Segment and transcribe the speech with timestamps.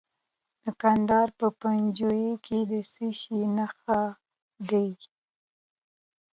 [0.63, 4.03] د کندهار په پنجوايي کې د څه شي نښې
[4.69, 4.87] دي؟